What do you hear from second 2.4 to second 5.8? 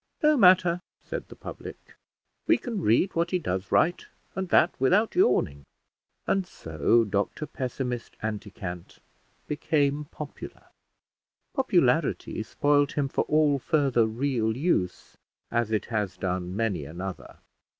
we can read what he does write, and that without yawning.